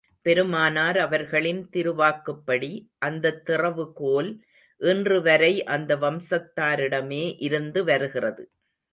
[0.25, 2.69] பெருமானார் அவர்களின் திருவாக்குப்படி,
[2.99, 4.31] அந்தத் திறவு கோல்
[4.81, 8.43] இன்று வரை அந்த வம்சத்தாரிடமே இருந்து வருகிறது.